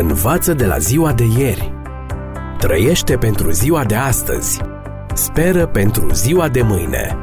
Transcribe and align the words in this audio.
Învață 0.00 0.54
de 0.54 0.66
la 0.66 0.78
ziua 0.78 1.12
de 1.12 1.24
ieri. 1.38 1.72
Trăiește 2.58 3.16
pentru 3.16 3.50
ziua 3.50 3.84
de 3.84 3.94
astăzi. 3.94 4.60
Speră 5.14 5.66
pentru 5.66 6.12
ziua 6.12 6.48
de 6.48 6.62
mâine. 6.62 7.16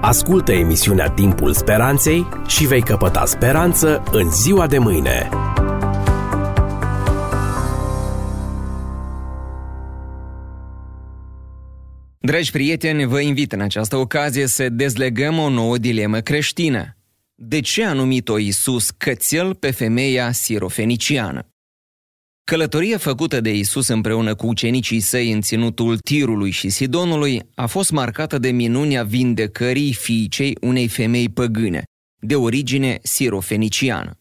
Ascultă 0.00 0.52
emisiunea 0.52 1.08
Timpul 1.10 1.52
Speranței 1.52 2.28
și 2.46 2.66
vei 2.66 2.82
căpăta 2.82 3.24
speranță 3.24 4.02
în 4.12 4.30
ziua 4.30 4.66
de 4.66 4.78
mâine. 4.78 5.28
Dragi 12.18 12.50
prieteni, 12.50 13.04
vă 13.04 13.20
invit 13.20 13.52
în 13.52 13.60
această 13.60 13.96
ocazie 13.96 14.46
să 14.46 14.68
dezlegăm 14.68 15.38
o 15.38 15.48
nouă 15.48 15.78
dilemă 15.78 16.20
creștină. 16.20 16.96
De 17.34 17.60
ce 17.60 17.84
a 17.84 17.92
numit-o 17.92 18.38
Iisus 18.38 18.90
cățel 18.90 19.54
pe 19.54 19.70
femeia 19.70 20.32
sirofeniciană? 20.32 21.48
Călătoria 22.44 22.98
făcută 22.98 23.40
de 23.40 23.54
Isus 23.54 23.88
împreună 23.88 24.34
cu 24.34 24.46
ucenicii 24.46 25.00
săi 25.00 25.32
în 25.32 25.40
ținutul 25.40 25.98
Tirului 25.98 26.50
și 26.50 26.68
Sidonului 26.68 27.42
a 27.54 27.66
fost 27.66 27.90
marcată 27.90 28.38
de 28.38 28.50
minunea 28.50 29.04
vindecării 29.04 29.92
fiicei 29.92 30.56
unei 30.60 30.88
femei 30.88 31.28
păgâne, 31.28 31.82
de 32.22 32.36
origine 32.36 32.98
sirofeniciană. 33.02 34.18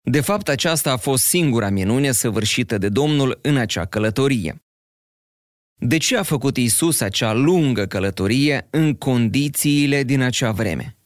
De 0.00 0.20
fapt, 0.20 0.48
aceasta 0.48 0.92
a 0.92 0.96
fost 0.96 1.24
singura 1.24 1.68
minune 1.68 2.12
săvârșită 2.12 2.78
de 2.78 2.88
Domnul 2.88 3.38
în 3.42 3.56
acea 3.56 3.84
călătorie. 3.84 4.56
De 5.74 5.96
ce 5.96 6.16
a 6.16 6.22
făcut 6.22 6.56
Isus 6.56 7.00
acea 7.00 7.32
lungă 7.32 7.86
călătorie 7.86 8.66
în 8.70 8.94
condițiile 8.94 10.02
din 10.02 10.20
acea 10.20 10.50
vreme? 10.50 10.96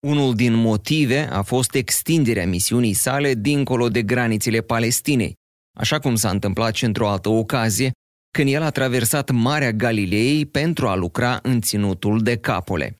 Unul 0.00 0.34
din 0.34 0.54
motive 0.54 1.28
a 1.30 1.42
fost 1.42 1.74
extinderea 1.74 2.46
misiunii 2.46 2.92
sale 2.92 3.34
dincolo 3.34 3.88
de 3.88 4.02
granițele 4.02 4.60
Palestinei, 4.60 5.40
așa 5.78 5.98
cum 5.98 6.14
s-a 6.14 6.30
întâmplat 6.30 6.74
și 6.74 6.84
într-o 6.84 7.08
altă 7.08 7.28
ocazie, 7.28 7.90
când 8.30 8.48
el 8.48 8.62
a 8.62 8.70
traversat 8.70 9.30
Marea 9.30 9.72
Galilei 9.72 10.46
pentru 10.46 10.88
a 10.88 10.94
lucra 10.94 11.38
în 11.42 11.60
ținutul 11.60 12.22
de 12.22 12.36
Capole. 12.36 12.96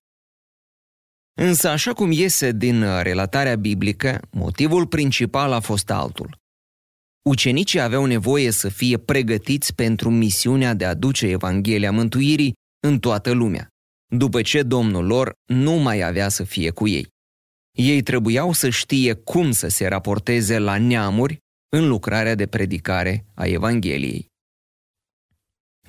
Însă, 1.40 1.68
așa 1.68 1.92
cum 1.92 2.10
iese 2.10 2.52
din 2.52 3.02
relatarea 3.02 3.56
biblică, 3.56 4.20
motivul 4.30 4.86
principal 4.86 5.52
a 5.52 5.60
fost 5.60 5.90
altul. 5.90 6.40
Ucenicii 7.28 7.80
aveau 7.80 8.04
nevoie 8.04 8.50
să 8.50 8.68
fie 8.68 8.98
pregătiți 8.98 9.74
pentru 9.74 10.10
misiunea 10.10 10.74
de 10.74 10.84
a 10.84 10.94
duce 10.94 11.26
Evanghelia 11.26 11.92
mântuirii 11.92 12.52
în 12.86 12.98
toată 12.98 13.30
lumea, 13.30 13.68
după 14.14 14.42
ce 14.42 14.62
Domnul 14.62 15.06
lor 15.06 15.32
nu 15.44 15.72
mai 15.72 16.02
avea 16.02 16.28
să 16.28 16.44
fie 16.44 16.70
cu 16.70 16.88
ei. 16.88 17.06
Ei 17.78 18.02
trebuiau 18.02 18.52
să 18.52 18.68
știe 18.68 19.12
cum 19.12 19.50
să 19.50 19.68
se 19.68 19.86
raporteze 19.86 20.58
la 20.58 20.78
neamuri 20.78 21.38
în 21.76 21.88
lucrarea 21.88 22.34
de 22.34 22.46
predicare 22.46 23.24
a 23.34 23.46
Evangheliei. 23.46 24.26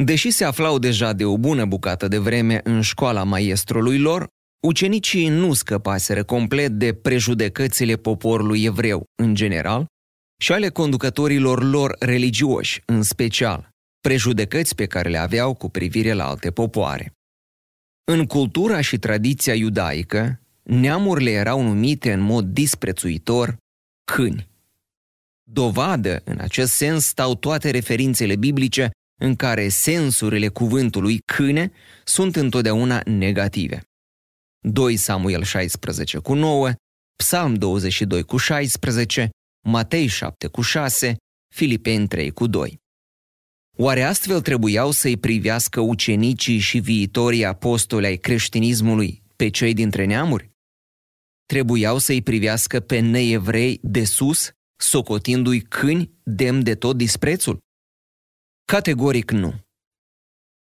Deși 0.03 0.31
se 0.31 0.44
aflau 0.44 0.80
deja 0.80 1.14
de 1.14 1.26
o 1.26 1.38
bună 1.38 1.66
bucată 1.66 2.08
de 2.08 2.17
vreme 2.17 2.62
în 2.64 2.81
școala 2.81 3.23
maestrului 3.23 4.00
lor, 4.00 4.28
ucenicii 4.67 5.28
nu 5.28 5.54
scăpaseră 5.54 6.23
complet 6.23 6.72
de 6.72 6.94
prejudecățile 6.94 7.95
poporului 7.95 8.64
evreu 8.64 9.04
în 9.16 9.36
general 9.36 9.86
și 10.42 10.52
ale 10.52 10.70
conducătorilor 10.70 11.64
lor 11.64 11.95
religioși 12.00 12.81
în 12.86 13.02
special, 13.02 13.70
prejudecăți 14.00 14.76
pe 14.76 14.86
care 14.86 15.09
le 15.09 15.17
aveau 15.17 15.54
cu 15.54 15.70
privire 15.70 16.14
la 16.14 16.28
alte 16.28 16.52
popoare. 16.52 17.14
În 18.11 18.26
cultura 18.26 18.81
și 18.81 18.98
tradiția 18.98 19.54
iudaică, 19.54 20.39
neamurile 20.64 21.31
erau 21.31 21.61
numite 21.61 22.14
în 22.14 22.20
mod 22.20 22.45
disprețuitor 22.45 23.58
câini. 24.11 24.52
Dovadă 25.44 26.22
în 26.23 26.39
acest 26.39 26.73
sens 26.73 27.05
stau 27.05 27.36
toate 27.36 27.69
referințele 27.69 28.36
biblice 28.36 28.89
în 29.22 29.36
care 29.36 29.67
sensurile 29.69 30.47
cuvântului 30.47 31.19
câine 31.25 31.72
sunt 32.04 32.36
întotdeauna 32.36 33.02
negative. 33.05 33.81
2 34.65 34.95
Samuel 34.95 35.43
16 35.43 36.17
cu 36.17 36.33
9, 36.33 36.71
Psalm 37.15 37.54
22 37.54 38.23
cu 38.23 38.37
16, 38.37 39.30
Matei 39.67 40.08
7 40.08 40.48
cu 40.48 40.61
6, 40.61 41.15
Filipeni 41.55 42.08
3 42.08 42.31
cu 42.31 42.48
2. 42.48 42.81
Oare 43.77 44.04
astfel 44.04 44.42
trebuiau 44.42 44.92
să-i 44.92 45.17
privească 45.17 45.80
ucenicii 45.80 46.60
și 46.60 46.80
viitorii 46.80 47.45
apostoli 47.45 48.05
ai 48.05 48.17
creștinismului 48.17 49.23
pe 49.36 49.49
cei 49.49 49.73
dintre 49.73 50.05
neamuri? 50.05 50.52
Trebuiau 51.45 51.98
să-i 51.98 52.21
privească 52.21 52.80
pe 52.80 52.99
neevrei 52.99 53.80
de 53.81 54.04
sus 54.04 54.52
socotindu-i 54.76 55.61
câini 55.61 56.11
demn 56.23 56.64
de 56.64 56.76
tot 56.76 56.98
disprețul? 56.98 57.60
Categoric 58.66 59.32
nu. 59.32 59.54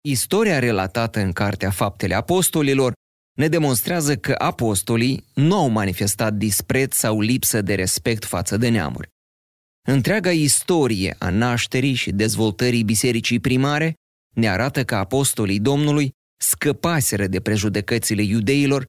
Istoria 0.01 0.59
relatată 0.59 1.19
în 1.19 1.31
Cartea 1.31 1.71
Faptele 1.71 2.13
Apostolilor 2.13 2.93
ne 3.37 3.47
demonstrează 3.47 4.17
că 4.17 4.35
apostolii 4.37 5.25
nu 5.33 5.55
au 5.55 5.67
manifestat 5.67 6.33
dispreț 6.33 6.95
sau 6.95 7.19
lipsă 7.19 7.61
de 7.61 7.75
respect 7.75 8.25
față 8.25 8.57
de 8.57 8.69
neamuri. 8.69 9.07
Întreaga 9.87 10.31
istorie 10.31 11.15
a 11.19 11.29
nașterii 11.29 11.93
și 11.93 12.11
dezvoltării 12.11 12.83
bisericii 12.83 13.39
primare 13.39 13.93
ne 14.35 14.49
arată 14.49 14.85
că 14.85 14.95
apostolii 14.95 15.59
Domnului 15.59 16.11
scăpaseră 16.41 17.27
de 17.27 17.41
prejudecățile 17.41 18.21
iudeilor 18.21 18.85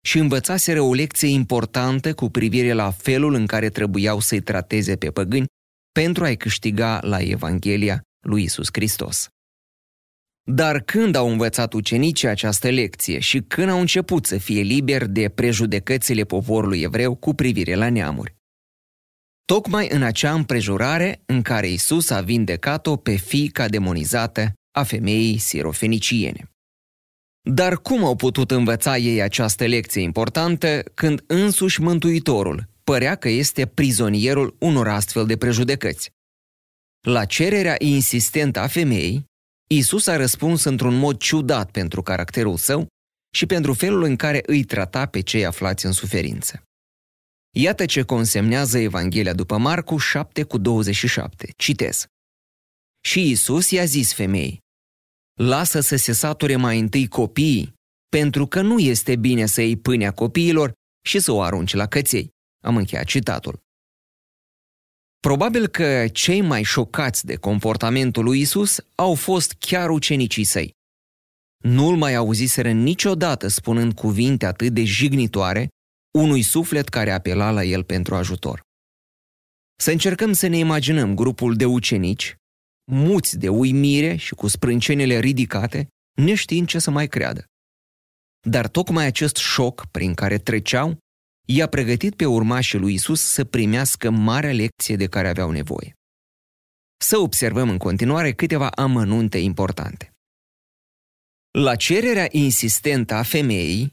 și 0.00 0.18
învățaseră 0.18 0.80
o 0.80 0.94
lecție 0.94 1.28
importantă 1.28 2.14
cu 2.14 2.28
privire 2.28 2.72
la 2.72 2.90
felul 2.90 3.34
în 3.34 3.46
care 3.46 3.68
trebuiau 3.68 4.20
să-i 4.20 4.40
trateze 4.40 4.96
pe 4.96 5.10
păgâni 5.10 5.46
pentru 5.92 6.24
a-i 6.24 6.36
câștiga 6.36 7.00
la 7.02 7.18
Evanghelia 7.18 8.02
lui 8.26 8.42
Isus 8.42 8.68
Hristos. 8.72 9.28
Dar 10.50 10.80
când 10.80 11.14
au 11.14 11.28
învățat 11.28 11.72
ucenicii 11.72 12.28
această 12.28 12.68
lecție 12.68 13.18
și 13.18 13.40
când 13.40 13.68
au 13.68 13.80
început 13.80 14.26
să 14.26 14.38
fie 14.38 14.62
liberi 14.62 15.08
de 15.08 15.28
prejudecățile 15.28 16.24
poporului 16.24 16.80
evreu 16.80 17.14
cu 17.14 17.34
privire 17.34 17.74
la 17.74 17.90
neamuri? 17.90 18.36
Tocmai 19.44 19.88
în 19.90 20.02
acea 20.02 20.32
împrejurare 20.32 21.22
în 21.26 21.42
care 21.42 21.68
Isus 21.68 22.10
a 22.10 22.20
vindecat-o 22.20 22.96
pe 22.96 23.16
fiica 23.16 23.68
demonizată 23.68 24.52
a 24.70 24.82
femeii 24.82 25.38
sirofeniciene. 25.38 26.50
Dar 27.50 27.76
cum 27.76 28.04
au 28.04 28.16
putut 28.16 28.50
învăța 28.50 28.96
ei 28.96 29.22
această 29.22 29.66
lecție 29.66 30.00
importantă 30.00 30.82
când 30.94 31.24
însuși 31.26 31.80
Mântuitorul 31.80 32.68
părea 32.84 33.14
că 33.14 33.28
este 33.28 33.66
prizonierul 33.66 34.56
unor 34.58 34.88
astfel 34.88 35.26
de 35.26 35.36
prejudecăți? 35.36 36.10
La 37.06 37.24
cererea 37.24 37.74
insistentă 37.78 38.60
a 38.60 38.66
femeii, 38.66 39.24
Isus 39.70 40.06
a 40.06 40.16
răspuns 40.16 40.64
într-un 40.64 40.94
mod 40.94 41.18
ciudat 41.18 41.70
pentru 41.70 42.02
caracterul 42.02 42.56
său 42.56 42.86
și 43.34 43.46
pentru 43.46 43.72
felul 43.72 44.02
în 44.02 44.16
care 44.16 44.42
îi 44.46 44.64
trata 44.64 45.06
pe 45.06 45.20
cei 45.20 45.46
aflați 45.46 45.86
în 45.86 45.92
suferință. 45.92 46.62
Iată 47.56 47.84
ce 47.84 48.02
consemnează 48.02 48.78
Evanghelia 48.78 49.34
după 49.34 49.56
Marcu 49.56 49.96
7 49.96 50.42
cu 50.42 50.58
27. 50.58 51.52
Citez. 51.56 52.06
Și 53.00 53.30
Isus 53.30 53.70
i-a 53.70 53.84
zis 53.84 54.14
femeii, 54.14 54.58
lasă 55.38 55.80
să 55.80 55.96
se 55.96 56.12
sature 56.12 56.56
mai 56.56 56.78
întâi 56.78 57.08
copiii, 57.08 57.72
pentru 58.08 58.46
că 58.46 58.60
nu 58.60 58.78
este 58.78 59.16
bine 59.16 59.46
să 59.46 59.60
iei 59.60 59.76
pâinea 59.76 60.10
copiilor 60.10 60.72
și 61.06 61.18
să 61.18 61.32
o 61.32 61.42
arunci 61.42 61.74
la 61.74 61.86
căței. 61.86 62.30
Am 62.64 62.76
încheiat 62.76 63.04
citatul. 63.04 63.58
Probabil 65.20 65.66
că 65.66 66.08
cei 66.08 66.40
mai 66.40 66.62
șocați 66.62 67.26
de 67.26 67.36
comportamentul 67.36 68.24
lui 68.24 68.40
Isus 68.40 68.80
au 68.94 69.14
fost 69.14 69.52
chiar 69.52 69.90
ucenicii 69.90 70.44
săi. 70.44 70.72
Nu-l 71.64 71.96
mai 71.96 72.14
auziseră 72.14 72.70
niciodată 72.70 73.48
spunând 73.48 73.94
cuvinte 73.94 74.46
atât 74.46 74.72
de 74.72 74.84
jignitoare 74.84 75.68
unui 76.18 76.42
suflet 76.42 76.88
care 76.88 77.10
apela 77.10 77.50
la 77.50 77.64
el 77.64 77.84
pentru 77.84 78.14
ajutor. 78.14 78.60
Să 79.80 79.90
încercăm 79.90 80.32
să 80.32 80.46
ne 80.46 80.58
imaginăm 80.58 81.14
grupul 81.14 81.54
de 81.54 81.64
ucenici 81.64 82.36
muți 82.90 83.38
de 83.38 83.48
uimire 83.48 84.16
și 84.16 84.34
cu 84.34 84.46
sprâncenele 84.46 85.18
ridicate, 85.18 85.88
neștiind 86.20 86.66
ce 86.68 86.78
să 86.78 86.90
mai 86.90 87.08
creadă. 87.08 87.44
Dar 88.48 88.68
tocmai 88.68 89.06
acest 89.06 89.36
șoc 89.36 89.86
prin 89.86 90.14
care 90.14 90.38
treceau 90.38 90.98
i-a 91.46 91.66
pregătit 91.66 92.14
pe 92.14 92.24
urmașii 92.24 92.78
lui 92.78 92.94
Isus 92.94 93.20
să 93.20 93.44
primească 93.44 94.10
marea 94.10 94.52
lecție 94.52 94.96
de 94.96 95.06
care 95.06 95.28
aveau 95.28 95.50
nevoie. 95.50 95.92
Să 97.00 97.18
observăm 97.18 97.70
în 97.70 97.78
continuare 97.78 98.32
câteva 98.32 98.68
amănunte 98.68 99.38
importante. 99.38 100.12
La 101.58 101.76
cererea 101.76 102.28
insistentă 102.30 103.14
a 103.14 103.22
femeii, 103.22 103.90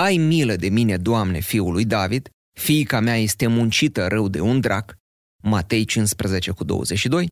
ai 0.00 0.16
milă 0.16 0.56
de 0.56 0.68
mine, 0.68 0.96
Doamne, 0.96 1.40
fiul 1.40 1.72
lui 1.72 1.84
David, 1.84 2.28
fiica 2.60 3.00
mea 3.00 3.16
este 3.16 3.46
muncită 3.46 4.06
rău 4.06 4.28
de 4.28 4.40
un 4.40 4.60
drac, 4.60 4.96
Matei 5.42 5.84
15 5.84 6.50
cu 6.50 6.64
22, 6.64 7.28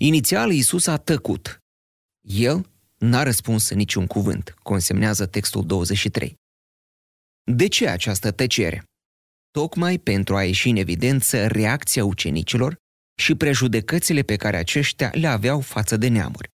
Inițial, 0.00 0.52
Iisus 0.52 0.86
a 0.86 0.96
tăcut. 0.96 1.58
El 2.20 2.70
n-a 2.98 3.22
răspuns 3.22 3.70
niciun 3.70 4.06
cuvânt, 4.06 4.54
consemnează 4.62 5.26
textul 5.26 5.66
23. 5.66 6.34
De 7.44 7.68
ce 7.68 7.88
această 7.88 8.30
tăcere? 8.30 8.84
Tocmai 9.50 9.98
pentru 9.98 10.36
a 10.36 10.44
ieși 10.44 10.68
în 10.68 10.76
evidență 10.76 11.46
reacția 11.46 12.04
ucenicilor 12.04 12.76
și 13.20 13.34
prejudecățile 13.34 14.22
pe 14.22 14.36
care 14.36 14.56
aceștia 14.56 15.10
le 15.14 15.26
aveau 15.26 15.60
față 15.60 15.96
de 15.96 16.08
neamuri. 16.08 16.48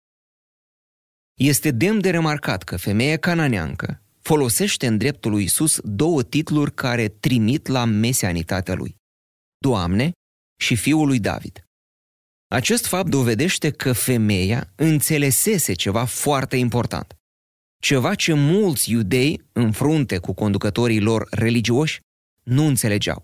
Este 1.39 1.71
demn 1.71 2.01
de 2.01 2.09
remarcat 2.09 2.63
că 2.63 2.77
femeia 2.77 3.17
cananeancă 3.17 4.01
folosește 4.21 4.87
în 4.87 4.97
dreptul 4.97 5.31
lui 5.31 5.43
Isus 5.43 5.79
două 5.83 6.23
titluri 6.23 6.73
care 6.73 7.07
trimit 7.07 7.67
la 7.67 7.85
mesianitatea 7.85 8.73
lui. 8.73 8.95
Doamne 9.57 10.11
și 10.59 10.75
Fiul 10.75 11.07
lui 11.07 11.19
David. 11.19 11.62
Acest 12.53 12.85
fapt 12.85 13.09
dovedește 13.09 13.71
că 13.71 13.93
femeia 13.93 14.71
înțelesese 14.75 15.73
ceva 15.73 16.05
foarte 16.05 16.55
important. 16.55 17.15
Ceva 17.79 18.15
ce 18.15 18.33
mulți 18.33 18.91
iudei, 18.91 19.41
în 19.51 19.71
frunte 19.71 20.17
cu 20.17 20.33
conducătorii 20.33 20.99
lor 20.99 21.27
religioși, 21.31 21.99
nu 22.43 22.65
înțelegeau. 22.65 23.23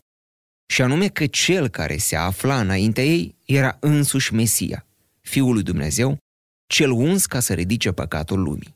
Și 0.74 0.82
anume 0.82 1.08
că 1.08 1.28
cel 1.28 1.68
care 1.68 1.98
se 1.98 2.16
afla 2.16 2.60
înaintea 2.60 3.04
ei 3.04 3.36
era 3.46 3.78
însuși 3.80 4.34
Mesia, 4.34 4.86
Fiul 5.22 5.54
lui 5.54 5.64
Dumnezeu, 5.64 6.18
cel 6.68 6.92
uns 6.92 7.26
ca 7.26 7.40
să 7.40 7.54
ridice 7.54 7.92
păcatul 7.92 8.42
lumii. 8.42 8.76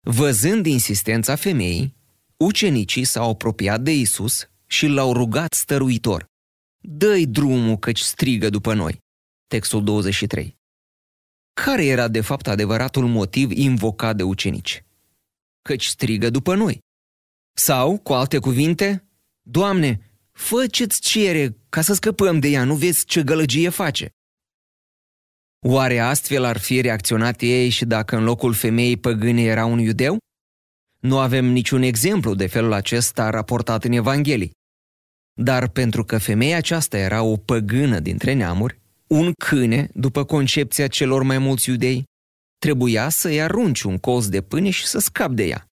Văzând 0.00 0.66
insistența 0.66 1.34
femeii, 1.34 1.94
ucenicii 2.36 3.04
s-au 3.04 3.30
apropiat 3.30 3.80
de 3.80 3.92
Isus 3.92 4.48
și 4.66 4.86
l-au 4.86 5.12
rugat 5.12 5.52
stăruitor. 5.52 6.24
Dă-i 6.78 7.26
drumul 7.26 7.76
căci 7.78 8.00
strigă 8.00 8.50
după 8.50 8.74
noi. 8.74 9.06
Textul 9.48 9.84
23. 9.84 10.56
Care 11.52 11.84
era 11.84 12.08
de 12.08 12.20
fapt 12.20 12.46
adevăratul 12.46 13.06
motiv 13.06 13.50
invocat 13.50 14.16
de 14.16 14.22
ucenici? 14.22 14.84
Căci 15.62 15.86
strigă 15.86 16.30
după 16.30 16.54
noi. 16.54 16.78
Sau, 17.56 17.98
cu 17.98 18.12
alte 18.12 18.38
cuvinte, 18.38 19.08
Doamne, 19.42 20.00
fă 20.32 20.66
ce-ți 20.66 21.00
cere 21.00 21.56
ca 21.68 21.80
să 21.80 21.94
scăpăm 21.94 22.38
de 22.38 22.48
ea, 22.48 22.64
nu 22.64 22.74
vezi 22.74 23.04
ce 23.04 23.22
gălăgie 23.22 23.68
face. 23.68 24.08
Oare 25.66 25.98
astfel 25.98 26.44
ar 26.44 26.58
fi 26.58 26.80
reacționat 26.80 27.40
ei 27.40 27.68
și 27.68 27.84
dacă 27.84 28.16
în 28.16 28.24
locul 28.24 28.52
femeii 28.52 28.96
păgâne 28.96 29.42
era 29.42 29.64
un 29.64 29.78
iudeu? 29.78 30.18
Nu 30.98 31.18
avem 31.18 31.44
niciun 31.44 31.82
exemplu 31.82 32.34
de 32.34 32.46
felul 32.46 32.72
acesta 32.72 33.30
raportat 33.30 33.84
în 33.84 33.92
Evanghelii. 33.92 34.50
Dar 35.32 35.68
pentru 35.68 36.04
că 36.04 36.18
femeia 36.18 36.56
aceasta 36.56 36.98
era 36.98 37.22
o 37.22 37.36
păgână 37.36 38.00
dintre 38.00 38.32
neamuri, 38.32 38.86
un 39.08 39.32
câine, 39.32 39.90
după 39.94 40.24
concepția 40.24 40.88
celor 40.88 41.22
mai 41.22 41.38
mulți 41.38 41.68
iudei, 41.68 42.04
trebuia 42.58 43.08
să-i 43.08 43.42
arunci 43.42 43.82
un 43.82 43.98
colț 43.98 44.24
de 44.24 44.42
pâine 44.42 44.70
și 44.70 44.86
să 44.86 44.98
scap 44.98 45.30
de 45.30 45.44
ea. 45.44 45.66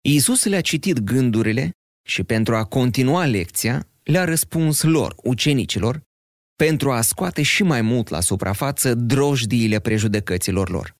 Iisus 0.00 0.44
le-a 0.44 0.60
citit 0.60 0.98
gândurile 0.98 1.70
și 2.06 2.22
pentru 2.22 2.56
a 2.56 2.64
continua 2.64 3.24
lecția, 3.24 3.88
le-a 4.02 4.24
răspuns 4.24 4.82
lor, 4.82 5.14
ucenicilor, 5.22 6.02
pentru 6.56 6.92
a 6.92 7.00
scoate 7.00 7.42
și 7.42 7.62
mai 7.62 7.82
mult 7.82 8.08
la 8.08 8.20
suprafață 8.20 8.94
drojdiile 8.94 9.78
prejudecăților 9.80 10.70
lor. 10.70 10.94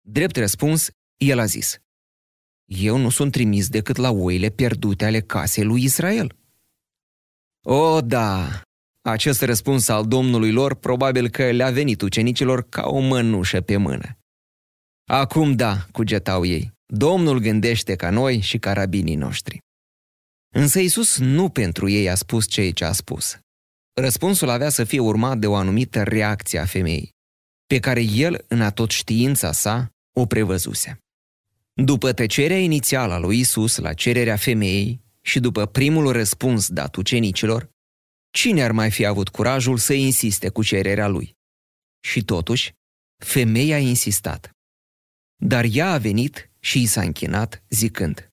Drept 0.00 0.36
răspuns, 0.36 0.88
el 1.16 1.38
a 1.38 1.44
zis, 1.44 1.78
Eu 2.64 2.96
nu 2.96 3.10
sunt 3.10 3.32
trimis 3.32 3.68
decât 3.68 3.96
la 3.96 4.10
oile 4.10 4.50
pierdute 4.50 5.04
ale 5.04 5.20
casei 5.20 5.64
lui 5.64 5.82
Israel. 5.82 6.36
O, 7.66 8.00
da, 8.00 8.62
acest 9.10 9.42
răspuns 9.42 9.88
al 9.88 10.06
domnului 10.06 10.52
lor 10.52 10.74
probabil 10.74 11.28
că 11.28 11.50
le-a 11.50 11.70
venit 11.70 12.02
ucenicilor 12.02 12.68
ca 12.68 12.86
o 12.86 12.98
mănușă 12.98 13.60
pe 13.60 13.76
mână. 13.76 14.18
Acum 15.10 15.52
da, 15.52 15.86
cugetau 15.92 16.44
ei, 16.44 16.72
Domnul 16.92 17.38
gândește 17.38 17.96
ca 17.96 18.10
noi 18.10 18.40
și 18.40 18.58
ca 18.58 18.72
rabinii 18.72 19.14
noștri. 19.14 19.58
Însă 20.54 20.78
Isus 20.78 21.18
nu 21.18 21.48
pentru 21.48 21.88
ei 21.88 22.10
a 22.10 22.14
spus 22.14 22.46
ceea 22.46 22.72
ce 22.72 22.84
a 22.84 22.92
spus. 22.92 23.38
Răspunsul 24.00 24.48
avea 24.48 24.68
să 24.68 24.84
fie 24.84 24.98
urmat 24.98 25.38
de 25.38 25.46
o 25.46 25.54
anumită 25.54 26.02
reacție 26.02 26.58
a 26.58 26.64
femeii, 26.64 27.10
pe 27.66 27.78
care 27.78 28.02
el, 28.02 28.44
în 28.48 28.60
atot 28.60 28.90
știința 28.90 29.52
sa, 29.52 29.90
o 30.12 30.26
prevăzuse. 30.26 30.98
După 31.72 32.12
tăcerea 32.12 32.58
inițială 32.58 33.12
a 33.12 33.18
lui 33.18 33.38
Isus 33.38 33.76
la 33.76 33.92
cererea 33.92 34.36
femeii 34.36 35.00
și 35.20 35.40
după 35.40 35.66
primul 35.66 36.12
răspuns 36.12 36.68
dat 36.68 36.96
ucenicilor, 36.96 37.68
cine 38.30 38.62
ar 38.62 38.72
mai 38.72 38.90
fi 38.90 39.04
avut 39.04 39.28
curajul 39.28 39.76
să 39.76 39.92
insiste 39.92 40.48
cu 40.48 40.62
cererea 40.62 41.08
lui? 41.08 41.36
Și 42.00 42.24
totuși, 42.24 42.72
femeia 43.24 43.76
a 43.76 43.78
insistat. 43.78 44.50
Dar 45.44 45.64
ea 45.70 45.92
a 45.92 45.98
venit 45.98 46.50
și 46.60 46.82
i 46.82 46.86
s-a 46.86 47.00
închinat, 47.00 47.62
zicând, 47.68 48.28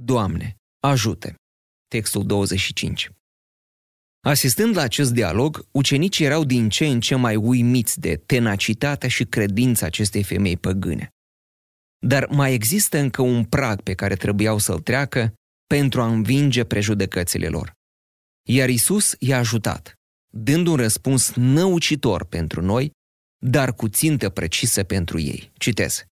Doamne, 0.00 0.56
ajută! 0.80 1.34
Textul 1.88 2.26
25. 2.26 3.10
Asistând 4.26 4.76
la 4.76 4.82
acest 4.82 5.12
dialog, 5.12 5.66
ucenicii 5.70 6.24
erau 6.24 6.44
din 6.44 6.68
ce 6.68 6.86
în 6.86 7.00
ce 7.00 7.14
mai 7.14 7.36
uimiți 7.36 8.00
de 8.00 8.16
tenacitatea 8.16 9.08
și 9.08 9.24
credința 9.24 9.86
acestei 9.86 10.22
femei 10.22 10.56
păgâne. 10.56 11.08
Dar 12.06 12.26
mai 12.26 12.52
există 12.52 12.98
încă 12.98 13.22
un 13.22 13.44
prag 13.44 13.80
pe 13.80 13.94
care 13.94 14.14
trebuiau 14.14 14.58
să-l 14.58 14.80
treacă 14.80 15.34
pentru 15.66 16.00
a 16.00 16.06
învinge 16.06 16.64
prejudecățile 16.64 17.48
lor. 17.48 17.72
Iar 18.48 18.68
Isus 18.68 19.14
i-a 19.18 19.38
ajutat, 19.38 19.94
dând 20.32 20.66
un 20.66 20.76
răspuns 20.76 21.34
năucitor 21.34 22.24
pentru 22.24 22.60
noi, 22.62 22.90
dar 23.44 23.74
cu 23.74 23.88
țintă 23.88 24.30
precisă 24.30 24.84
pentru 24.84 25.18
ei. 25.18 25.50
Citez. 25.58 26.04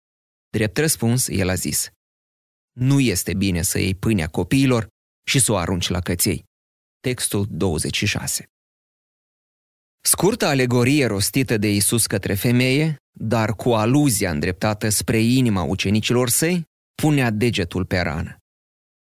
Drept 0.50 0.78
răspuns, 0.78 1.28
el 1.28 1.50
a 1.50 1.54
zis, 1.54 1.90
Nu 2.80 3.00
este 3.00 3.34
bine 3.34 3.62
să 3.62 3.80
iei 3.80 3.96
pâinea 3.96 4.28
copiilor 4.28 4.88
și 5.28 5.40
să 5.40 5.52
o 5.52 5.56
arunci 5.56 5.90
la 5.90 6.00
căței 6.00 6.50
textul 7.02 7.46
26. 7.50 8.46
Scurtă 10.04 10.46
alegorie 10.46 11.06
rostită 11.06 11.58
de 11.58 11.74
Isus 11.74 12.06
către 12.06 12.34
femeie, 12.34 12.96
dar 13.20 13.56
cu 13.56 13.70
aluzia 13.70 14.32
îndreptată 14.32 14.90
spre 14.90 15.20
inima 15.20 15.64
ucenicilor 15.64 16.30
săi, 16.30 16.64
punea 17.02 17.30
degetul 17.30 17.86
pe 17.86 18.00
rană. 18.00 18.38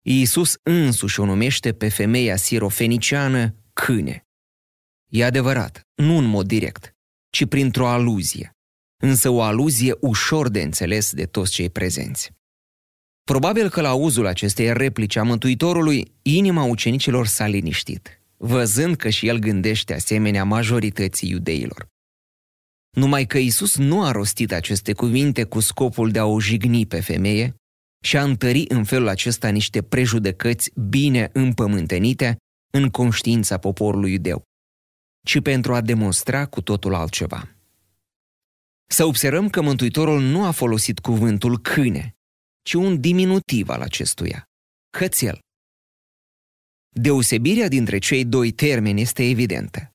Iisus 0.08 0.58
însuși 0.64 1.20
o 1.20 1.26
numește 1.26 1.74
pe 1.74 1.90
femeia 1.90 2.36
sirofeniciană 2.36 3.56
câine. 3.74 4.26
E 5.12 5.26
adevărat, 5.26 5.82
nu 5.96 6.18
în 6.18 6.26
mod 6.26 6.48
direct, 6.48 6.96
ci 7.30 7.46
printr-o 7.46 7.88
aluzie, 7.88 8.52
însă 9.02 9.30
o 9.30 9.42
aluzie 9.42 9.96
ușor 10.00 10.50
de 10.50 10.62
înțeles 10.62 11.14
de 11.14 11.26
toți 11.26 11.52
cei 11.52 11.70
prezenți. 11.70 12.32
Probabil 13.24 13.70
că 13.70 13.82
la 13.82 13.90
auzul 13.90 14.26
acestei 14.26 14.74
replici 14.74 15.16
a 15.16 15.24
Mântuitorului, 15.24 16.12
inima 16.22 16.64
ucenicilor 16.64 17.28
s-a 17.28 17.48
liniștit, 17.48 18.22
văzând 18.38 18.96
că 18.96 19.10
și 19.10 19.28
el 19.28 19.38
gândește 19.38 19.94
asemenea 19.94 20.44
majorității 20.44 21.30
iudeilor. 21.30 21.88
Numai 22.90 23.26
că 23.26 23.38
Isus 23.38 23.78
nu 23.78 24.04
a 24.04 24.12
rostit 24.12 24.52
aceste 24.52 24.94
cuvinte 24.94 25.44
cu 25.44 25.60
scopul 25.60 26.12
de 26.12 26.20
a 26.20 26.26
o 26.26 26.40
jigni 26.40 26.86
pe 26.86 27.00
femeie 27.00 27.56
și 28.06 28.18
a 28.18 28.24
întări 28.24 28.66
în 28.68 28.84
felul 28.84 29.08
acesta 29.08 29.50
niște 29.50 29.82
prejudecăți 29.82 30.72
bine 30.90 31.30
împământenite 31.34 32.38
în 32.74 32.90
conștiința 32.90 33.58
poporului 33.58 34.12
iudeu, 34.12 34.44
ci 35.28 35.42
pentru 35.42 35.74
a 35.74 35.82
demonstra 35.82 36.46
cu 36.46 36.62
totul 36.62 36.94
altceva. 36.94 37.56
Să 38.88 39.06
observăm 39.06 39.50
că 39.50 39.62
Mântuitorul 39.62 40.22
nu 40.22 40.46
a 40.46 40.52
folosit 40.52 41.00
cuvântul 41.00 41.58
câine, 41.60 42.16
ci 42.62 42.74
un 42.74 43.00
diminutiv 43.00 43.70
al 43.70 43.82
acestuia, 43.82 44.44
cățel. 44.98 45.40
Deosebirea 46.96 47.68
dintre 47.68 47.98
cei 47.98 48.26
doi 48.26 48.52
termeni 48.52 49.02
este 49.02 49.30
evidentă. 49.30 49.90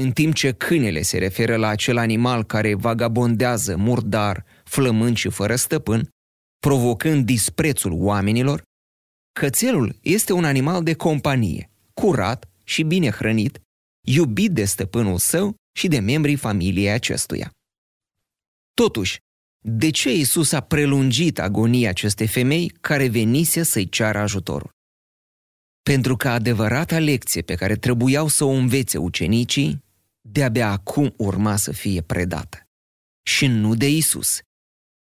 În 0.00 0.12
timp 0.12 0.34
ce 0.34 0.52
câinele 0.52 1.02
se 1.02 1.18
referă 1.18 1.56
la 1.56 1.68
acel 1.68 1.96
animal 1.96 2.44
care 2.44 2.74
vagabondează 2.74 3.76
murdar, 3.76 4.44
flămând 4.64 5.16
și 5.16 5.30
fără 5.30 5.56
stăpân, 5.56 6.08
provocând 6.60 7.24
disprețul 7.24 7.92
oamenilor, 7.92 8.62
cățelul 9.32 9.98
este 10.02 10.32
un 10.32 10.44
animal 10.44 10.82
de 10.82 10.94
companie, 10.94 11.70
curat 11.94 12.48
și 12.64 12.82
bine 12.82 13.10
hrănit, 13.10 13.60
iubit 14.06 14.50
de 14.52 14.64
stăpânul 14.64 15.18
său 15.18 15.54
și 15.76 15.88
de 15.88 15.98
membrii 15.98 16.36
familiei 16.36 16.90
acestuia. 16.90 17.50
Totuși, 18.74 19.18
de 19.62 19.90
ce 19.90 20.14
Isus 20.14 20.52
a 20.52 20.60
prelungit 20.60 21.38
agonia 21.38 21.88
acestei 21.88 22.26
femei 22.26 22.68
care 22.68 23.08
venise 23.08 23.62
să-i 23.62 23.88
ceară 23.88 24.18
ajutorul? 24.18 24.70
Pentru 25.82 26.16
că 26.16 26.28
adevărata 26.28 26.98
lecție 26.98 27.42
pe 27.42 27.54
care 27.54 27.76
trebuiau 27.76 28.28
să 28.28 28.44
o 28.44 28.50
învețe 28.50 28.98
ucenicii, 28.98 29.84
de-abia 30.20 30.70
acum 30.70 31.14
urma 31.16 31.56
să 31.56 31.72
fie 31.72 32.00
predată. 32.00 32.62
Și 33.22 33.46
nu 33.46 33.74
de 33.74 33.88
Isus, 33.88 34.40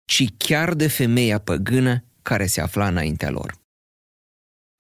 ci 0.06 0.26
chiar 0.38 0.74
de 0.74 0.88
femeia 0.88 1.40
păgână 1.40 2.04
care 2.22 2.46
se 2.46 2.62
afla 2.62 2.88
înaintea 2.88 3.30
lor. 3.30 3.64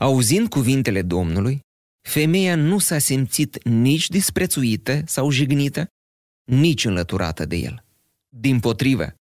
Auzind 0.01 0.49
cuvintele 0.49 1.01
Domnului, 1.01 1.59
femeia 2.07 2.55
nu 2.55 2.79
s-a 2.79 2.97
simțit 2.97 3.63
nici 3.63 4.07
disprețuită 4.07 5.01
sau 5.05 5.29
jignită, 5.29 5.87
nici 6.51 6.85
înlăturată 6.85 7.45
de 7.45 7.55
el. 7.55 7.85
Din 8.29 8.59
potrivă, 8.59 9.15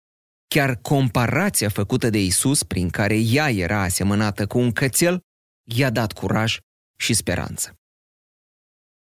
Chiar 0.55 0.75
comparația 0.75 1.69
făcută 1.69 2.09
de 2.09 2.23
Isus, 2.23 2.63
prin 2.63 2.89
care 2.89 3.17
ea 3.19 3.49
era 3.49 3.81
asemănată 3.81 4.47
cu 4.47 4.57
un 4.57 4.71
cățel, 4.71 5.19
i-a 5.63 5.89
dat 5.89 6.13
curaj 6.13 6.57
și 6.97 7.13
speranță. 7.13 7.80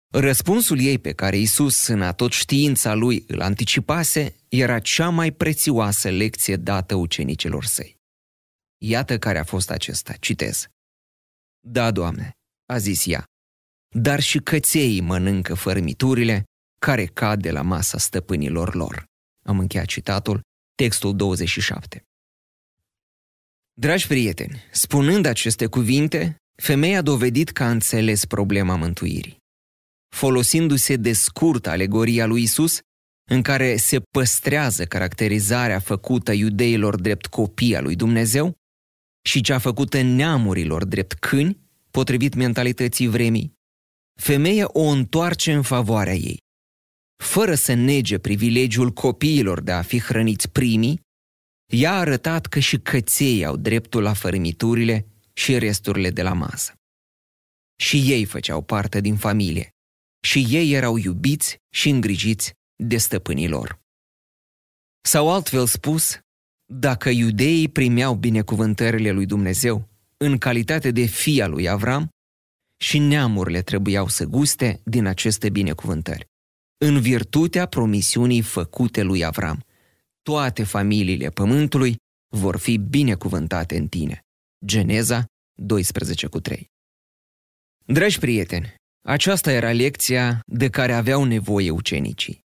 Răspunsul 0.09 0.79
ei 0.79 0.99
pe 0.99 1.13
care 1.13 1.37
Isus, 1.37 1.87
în 1.87 2.13
tot 2.15 2.31
știința 2.31 2.93
lui, 2.93 3.23
îl 3.27 3.41
anticipase, 3.41 4.35
era 4.47 4.79
cea 4.79 5.09
mai 5.09 5.31
prețioasă 5.31 6.09
lecție 6.09 6.55
dată 6.55 6.95
ucenicilor 6.95 7.65
săi. 7.65 7.95
Iată 8.77 9.19
care 9.19 9.37
a 9.37 9.43
fost 9.43 9.69
acesta, 9.69 10.13
citez. 10.13 10.67
Da, 11.59 11.91
Doamne, 11.91 12.31
a 12.65 12.77
zis 12.77 13.05
ea, 13.05 13.23
dar 13.95 14.19
și 14.19 14.39
cățeii 14.39 15.01
mănâncă 15.01 15.53
fărmiturile 15.53 16.43
care 16.79 17.05
cad 17.05 17.41
de 17.41 17.51
la 17.51 17.61
masa 17.61 17.97
stăpânilor 17.97 18.75
lor. 18.75 19.05
Am 19.45 19.59
încheiat 19.59 19.85
citatul, 19.85 20.41
textul 20.75 21.15
27. 21.15 22.03
Dragi 23.73 24.07
prieteni, 24.07 24.63
spunând 24.71 25.25
aceste 25.25 25.65
cuvinte, 25.65 26.35
femeia 26.61 26.97
a 26.97 27.01
dovedit 27.01 27.49
că 27.49 27.63
a 27.63 27.69
înțeles 27.69 28.25
problema 28.25 28.75
mântuirii. 28.75 29.37
Folosindu-se 30.17 30.95
de 30.95 31.13
scurt 31.13 31.67
alegoria 31.67 32.25
lui 32.25 32.41
Isus, 32.41 32.79
în 33.29 33.41
care 33.41 33.75
se 33.75 33.99
păstrează 33.99 34.85
caracterizarea 34.85 35.79
făcută 35.79 36.31
iudeilor 36.31 37.01
drept 37.01 37.25
copii 37.25 37.75
a 37.75 37.81
lui 37.81 37.95
Dumnezeu 37.95 38.55
și 39.27 39.41
cea 39.41 39.57
făcută 39.57 40.01
neamurilor 40.01 40.85
drept 40.85 41.13
câini, 41.13 41.57
potrivit 41.91 42.33
mentalității 42.33 43.07
vremii, 43.07 43.53
femeia 44.19 44.67
o 44.71 44.81
întoarce 44.81 45.53
în 45.53 45.61
favoarea 45.61 46.13
ei. 46.13 46.37
Fără 47.23 47.55
să 47.55 47.73
nege 47.73 48.17
privilegiul 48.17 48.91
copiilor 48.91 49.61
de 49.61 49.71
a 49.71 49.81
fi 49.81 49.99
hrăniți 49.99 50.49
primii, 50.49 51.01
ea 51.73 51.91
a 51.91 51.99
arătat 51.99 52.45
că 52.45 52.59
și 52.59 52.77
căței 52.77 53.45
au 53.45 53.55
dreptul 53.55 54.01
la 54.01 54.13
fărâmiturile 54.13 55.05
și 55.33 55.57
resturile 55.57 56.09
de 56.09 56.21
la 56.21 56.33
masă. 56.33 56.73
Și 57.75 58.11
ei 58.11 58.25
făceau 58.25 58.61
parte 58.61 59.01
din 59.01 59.15
familie. 59.15 59.71
Și 60.19 60.45
ei 60.49 60.71
erau 60.71 60.97
iubiți 60.97 61.57
și 61.73 61.89
îngrijiți 61.89 62.53
de 62.75 62.97
stăpânii 62.97 63.47
lor. 63.47 63.79
Sau 65.01 65.31
altfel 65.31 65.65
spus, 65.65 66.19
dacă 66.65 67.09
iudeii 67.09 67.69
primeau 67.69 68.15
binecuvântările 68.15 69.11
lui 69.11 69.25
Dumnezeu 69.25 69.89
în 70.17 70.37
calitate 70.37 70.91
de 70.91 71.05
fia 71.05 71.47
lui 71.47 71.69
Avram, 71.69 72.09
și 72.79 72.97
neamurile 72.99 73.61
trebuiau 73.61 74.07
să 74.07 74.25
guste 74.25 74.81
din 74.85 75.05
aceste 75.05 75.49
binecuvântări. 75.49 76.25
În 76.77 77.01
virtutea 77.01 77.65
promisiunii 77.65 78.41
făcute 78.41 79.01
lui 79.01 79.23
Avram, 79.23 79.65
toate 80.21 80.63
familiile 80.63 81.29
pământului 81.29 81.95
vor 82.27 82.57
fi 82.57 82.77
binecuvântate 82.77 83.77
în 83.77 83.87
tine. 83.87 84.21
Geneza 84.65 85.25
12 85.53 86.27
cu 86.27 86.39
3. 86.39 86.67
Dragi 87.85 88.19
prieteni, 88.19 88.75
aceasta 89.07 89.51
era 89.51 89.71
lecția 89.71 90.39
de 90.45 90.69
care 90.69 90.93
aveau 90.93 91.23
nevoie 91.23 91.69
ucenicii. 91.69 92.39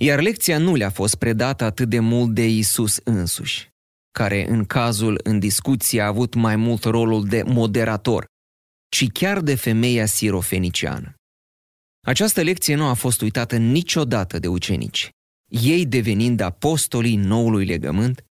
Iar 0.00 0.20
lecția 0.20 0.58
nu 0.58 0.74
le-a 0.74 0.90
fost 0.90 1.14
predată 1.14 1.64
atât 1.64 1.88
de 1.88 1.98
mult 1.98 2.34
de 2.34 2.48
Isus 2.48 3.00
însuși, 3.04 3.68
care 4.10 4.48
în 4.48 4.64
cazul 4.64 5.20
în 5.22 5.38
discuție 5.38 6.00
a 6.00 6.06
avut 6.06 6.34
mai 6.34 6.56
mult 6.56 6.84
rolul 6.84 7.24
de 7.24 7.42
moderator, 7.42 8.24
ci 8.88 9.10
chiar 9.12 9.40
de 9.40 9.54
femeia 9.54 10.06
sirofeniciană. 10.06 11.14
Această 12.06 12.42
lecție 12.42 12.74
nu 12.74 12.86
a 12.86 12.94
fost 12.94 13.20
uitată 13.20 13.56
niciodată 13.56 14.38
de 14.38 14.48
ucenici, 14.48 15.10
ei 15.48 15.86
devenind 15.86 16.40
apostolii 16.40 17.16
noului 17.16 17.64
legământ, 17.64 18.24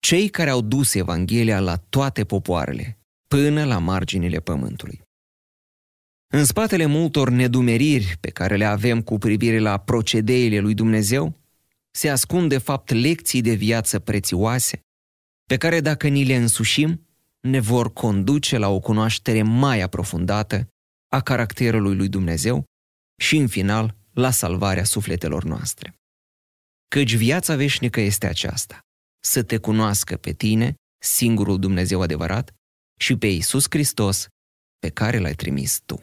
cei 0.00 0.28
care 0.28 0.50
au 0.50 0.60
dus 0.60 0.94
Evanghelia 0.94 1.60
la 1.60 1.76
toate 1.76 2.24
popoarele, 2.24 2.98
până 3.28 3.64
la 3.64 3.78
marginile 3.78 4.40
pământului. 4.40 5.06
În 6.30 6.44
spatele 6.44 6.86
multor 6.86 7.28
nedumeriri 7.28 8.16
pe 8.20 8.30
care 8.30 8.56
le 8.56 8.64
avem 8.64 9.02
cu 9.02 9.18
privire 9.18 9.58
la 9.58 9.78
procedeile 9.78 10.58
lui 10.58 10.74
Dumnezeu, 10.74 11.40
se 11.90 12.08
ascund 12.08 12.48
de 12.48 12.58
fapt 12.58 12.90
lecții 12.90 13.40
de 13.40 13.54
viață 13.54 13.98
prețioase, 13.98 14.80
pe 15.44 15.56
care 15.56 15.80
dacă 15.80 16.08
ni 16.08 16.24
le 16.24 16.36
însușim, 16.36 17.06
ne 17.40 17.60
vor 17.60 17.92
conduce 17.92 18.58
la 18.58 18.68
o 18.68 18.80
cunoaștere 18.80 19.42
mai 19.42 19.80
aprofundată 19.80 20.68
a 21.08 21.20
caracterului 21.20 21.96
lui 21.96 22.08
Dumnezeu 22.08 22.64
și, 23.20 23.36
în 23.36 23.48
final, 23.48 23.96
la 24.12 24.30
salvarea 24.30 24.84
sufletelor 24.84 25.44
noastre. 25.44 25.94
Căci 26.88 27.14
viața 27.14 27.56
veșnică 27.56 28.00
este 28.00 28.26
aceasta, 28.26 28.78
să 29.20 29.42
te 29.42 29.56
cunoască 29.56 30.16
pe 30.16 30.32
tine, 30.32 30.74
singurul 30.98 31.58
Dumnezeu 31.58 32.00
adevărat, 32.00 32.54
și 33.00 33.16
pe 33.16 33.26
Iisus 33.26 33.64
Hristos, 33.68 34.26
pe 34.78 34.88
care 34.88 35.18
l-ai 35.18 35.34
trimis 35.34 35.80
tu. 35.86 36.02